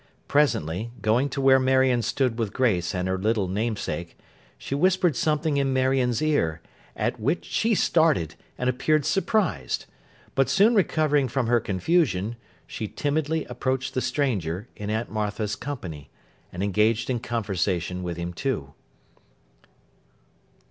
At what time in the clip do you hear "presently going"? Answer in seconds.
0.27-1.29